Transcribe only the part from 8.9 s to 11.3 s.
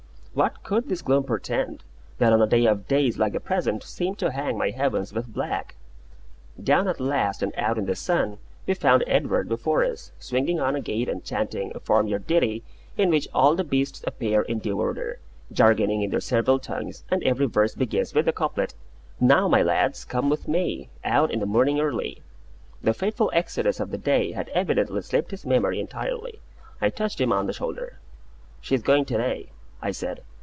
Edward before us, swinging on a gate, and